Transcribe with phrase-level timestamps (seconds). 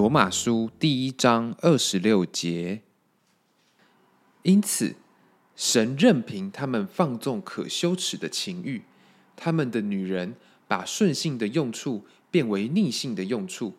[0.00, 2.80] 罗马书第一章二十六节。
[4.44, 4.96] 因此，
[5.54, 8.84] 神任凭他们放纵可羞耻的情欲，
[9.36, 10.36] 他们的女人
[10.66, 13.74] 把顺性的用处变为逆性的用处，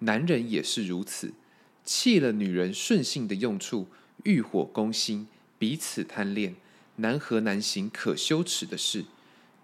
[0.00, 1.34] 男人也是如此，
[1.84, 3.86] 弃了女人顺性的用处，
[4.24, 6.56] 欲火攻心，彼此贪恋，
[6.96, 9.04] 难和难行可羞耻的事，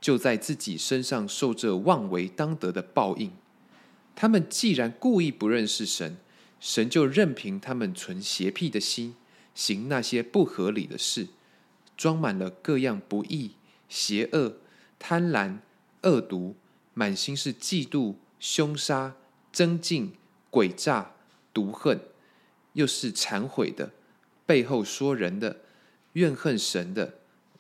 [0.01, 3.33] 就在自己身上受这妄为当得的报应。
[4.17, 6.17] 他们既然故意不认识神，
[6.59, 9.15] 神就任凭他们存邪僻的心。
[9.55, 11.29] 行那些不合理的事，
[11.97, 13.53] 装满了各样不义、
[13.89, 14.57] 邪恶、
[14.99, 15.61] 贪婪、
[16.03, 16.57] 恶毒，
[16.93, 19.17] 满心是嫉妒、凶杀、
[19.51, 20.13] 争竞、
[20.51, 21.13] 诡诈、
[21.55, 22.01] 毒恨，
[22.75, 23.93] 又是忏悔的，
[24.45, 25.61] 背后说人的，
[26.13, 27.15] 怨恨神的，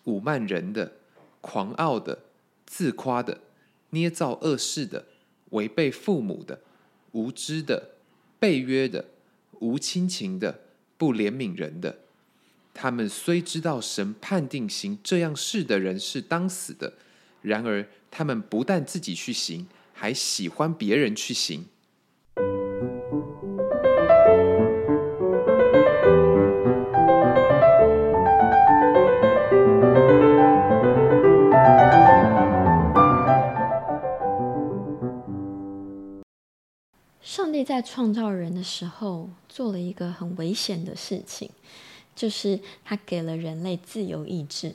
[0.05, 0.93] 侮慢人的，
[1.41, 2.25] 狂傲的，
[2.67, 3.41] 自夸的，
[3.91, 5.07] 捏造恶事的，
[5.51, 6.61] 违背父母的，
[7.13, 7.91] 无知的，
[8.39, 9.05] 背约的，
[9.61, 10.61] 无亲情的。
[10.99, 11.99] 不怜悯人的，
[12.73, 16.95] 他们虽知道神判定行这样事的人是当死的，
[17.43, 21.67] 然而他们不但自己去行，还喜欢别人去行。
[37.57, 41.49] 帝在创造人的时候做了一个很危险的事情，
[42.15, 44.75] 就是他给了人类自由意志，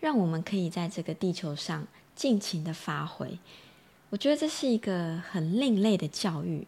[0.00, 3.38] 让我们可以在这个地球上尽情的发挥。
[4.08, 6.66] 我觉得这是一个很另类的教育，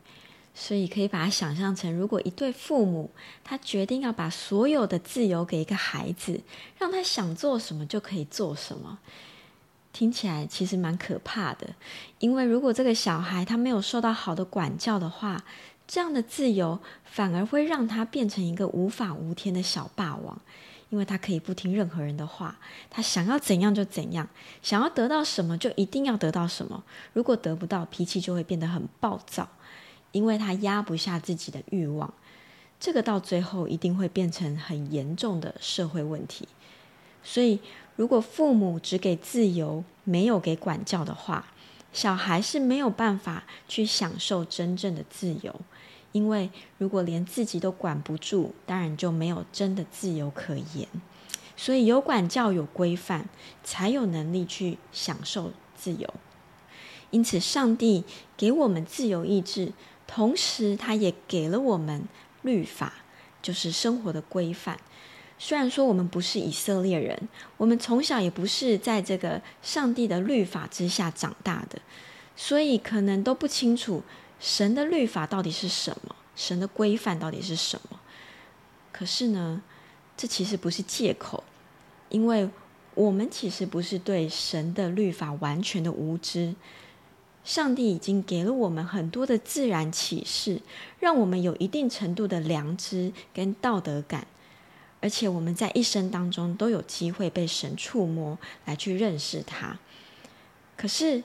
[0.55, 3.11] 所以可以把它想象成，如果一对父母
[3.43, 6.41] 他决定要把所有的自由给一个孩子，
[6.79, 8.99] 让他想做什么就可以做什么。
[9.93, 11.75] 听起来其实蛮可怕的，
[12.19, 15.45] 因为如果这个小孩他没有受到好的管教的话，
[15.87, 20.41] 这样的自由反而会让他变成一个无法无天的小霸王，
[20.89, 22.59] 因为他可以不听任何人的话，
[22.89, 24.27] 他想要怎样就怎样，
[24.63, 26.83] 想要得到什么就一定要得到什么，
[27.13, 29.47] 如果得不到，脾气就会变得很暴躁，
[30.13, 32.15] 因为他压不下自己的欲望，
[32.81, 36.49] 这个到最后一定会变成很严重的社会问题，
[37.23, 37.61] 所以。
[37.97, 41.53] 如果父母只给自由，没有给管教的话，
[41.93, 45.61] 小孩是没有办法去享受真正的自由。
[46.13, 50.89] 因为如果连自己都管不住，当然就没有真的自由可言。
[51.57, 53.27] 所以有管教、有规范，
[53.63, 56.13] 才有能力去享受自由。
[57.11, 58.05] 因此，上帝
[58.37, 59.73] 给我们自由意志，
[60.07, 62.09] 同时他也给了我们
[62.41, 62.95] 律法，
[63.43, 64.79] 就是生活的规范。
[65.45, 71.83] 虽然说我们不是以色列人，我们从小也不是在这个上帝的律法之下长大的，
[72.37, 74.05] 所以可能都不清楚
[74.39, 77.99] 神的律法到底是什么，神的规范到底是什么。
[78.93, 79.61] 可是呢，
[80.17, 81.43] 这其实不是借口，
[82.09, 82.49] 因为
[82.95, 86.55] 我们其实不是对神的律法完全的无知。
[87.43, 90.61] 上帝已经给了我们很多的自然启示，
[91.01, 94.29] 让我们有一定程度的良知跟道德感。
[95.03, 99.79] 而且我们在一生当中都有机会被神触摸，来去认识他。
[100.77, 101.23] 可是，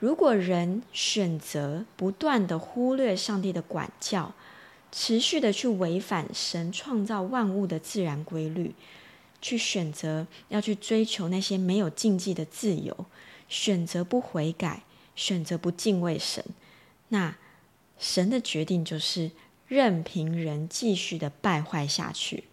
[0.00, 4.32] 如果人选择不断的忽略上帝的管教，
[4.90, 8.74] 持续的去违反神创造万物的自然规律，
[9.42, 13.06] 去选择要去追求那些没有禁忌的自由，
[13.48, 14.84] 选择不悔改，
[15.14, 16.42] 选择不敬畏神，
[17.08, 17.36] 那
[17.98, 19.30] 神的决定就是
[19.66, 22.44] 任凭人继续的败坏下去。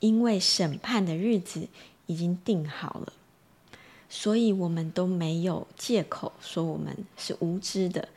[0.00, 1.68] 因为审判的日子
[2.06, 3.12] 已经定好了，
[4.08, 8.08] 所以我们都没有借口说我们是无知的。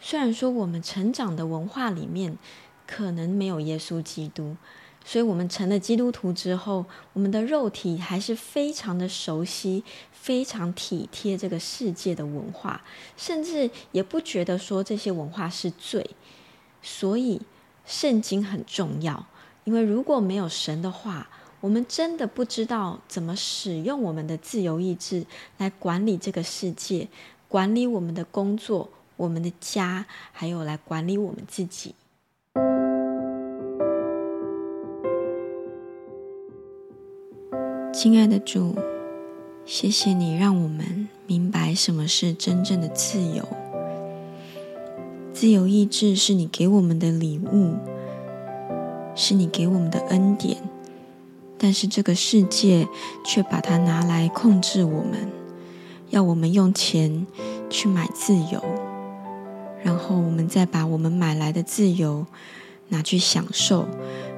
[0.00, 2.38] 虽然说我们成长的文化里面
[2.86, 4.56] 可能没有耶稣基督，
[5.04, 12.82] 所以我们成了基督徒之后，我们的肉体还是非常的熟悉、非常体贴这个世界的文化，
[13.16, 16.08] 甚至也不觉得说这些文化是罪。
[16.80, 17.42] 所以
[17.84, 19.26] 圣经很重要。
[19.68, 21.28] 因为如果没有神的话，
[21.60, 25.26] 我们真的不知道怎么使用我们的自由意志
[25.58, 27.06] 来管理这个世界，
[27.48, 28.88] 管理我们的工作、
[29.18, 31.94] 我们的家，还有来管理我们自己。
[37.92, 38.74] 亲爱的主，
[39.66, 43.46] 谢谢你让我们明白什么是真正的自由。
[45.34, 47.97] 自由意志是你给我们的礼物。
[49.20, 50.58] 是你给我们的恩典，
[51.58, 52.86] 但是这个世界
[53.24, 55.28] 却把它拿来控制我们，
[56.10, 57.26] 要我们用钱
[57.68, 58.62] 去买自由，
[59.82, 62.24] 然后我们再把我们买来的自由
[62.90, 63.88] 拿去享受，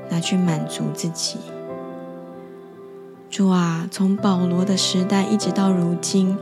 [0.09, 1.37] 拿去满足自己。
[3.29, 6.39] 主啊，从保罗的时代一直到如今，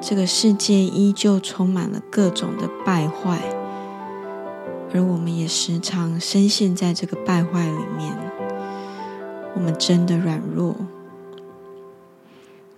[0.00, 3.42] 这个世界依旧充满了各种的败坏，
[4.94, 8.16] 而我们也时常深陷在这个败坏里面。
[9.56, 10.76] 我们真的软弱，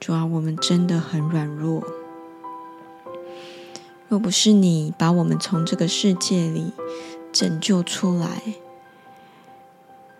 [0.01, 1.85] 主啊，我们真的很软弱。
[4.09, 6.73] 若不是你把我们从这个世界里
[7.33, 8.41] 拯救出来，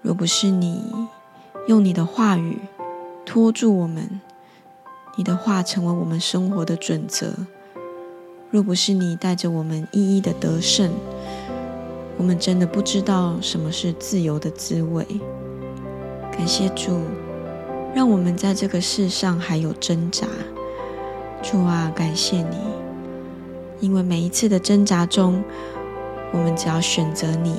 [0.03, 0.83] 若不是你
[1.67, 2.59] 用你的话语
[3.25, 4.21] 拖住我们，
[5.17, 7.47] 你的话成为我们生活的准则；
[8.51, 10.91] 若不是你带着我们一一的得胜，
[12.19, 15.07] 我们真的不知道什么是自由的滋味。
[16.33, 17.01] 感谢主，
[17.95, 20.27] 让我们在这个世上还有挣扎。
[21.43, 22.57] 主啊，感谢你。
[23.81, 25.45] 因为每一次的挣扎中，
[26.33, 27.55] 我们只要选择你，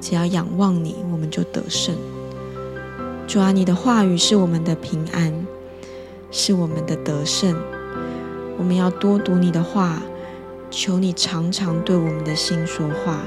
[0.00, 1.94] 只要仰望你，我们就得胜。
[3.26, 5.32] 主啊，你的话语是我们的平安，
[6.30, 7.56] 是我们的得胜。
[8.58, 10.02] 我们要多读你的话，
[10.70, 13.22] 求你常常对我们的心说话。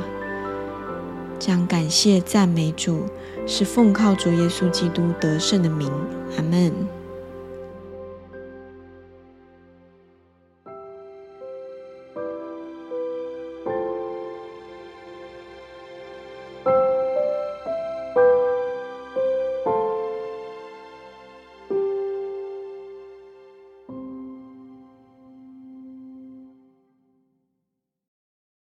[1.40, 3.06] 将感谢赞美主，
[3.46, 5.92] 是奉靠主耶稣基督得胜的名。
[6.38, 7.03] 阿门。